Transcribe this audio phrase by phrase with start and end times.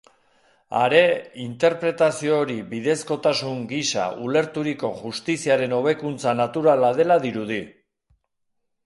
[0.83, 1.01] Are,
[1.41, 7.61] interpretazio hori bidezkotasun gisa ulerturiko justiziaren hobekuntza naturala dela dirudi.